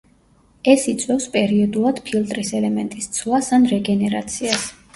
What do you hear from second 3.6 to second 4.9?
ან რეგენერაციას.